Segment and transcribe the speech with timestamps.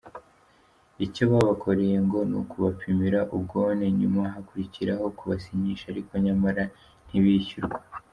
[1.05, 6.63] Icyo babakoreye ngo ni ukubapimira ubwone nyuma hakurikiraho kubasinyisha ariko nyamara
[7.07, 7.77] ntibishyurwa.